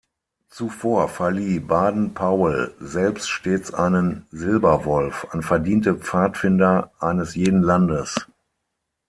[0.49, 8.19] Zuvor verlieh Baden-Powell selbst stets einen "Silber Wolf" an verdiente Pfadfinder eines jeden Landes.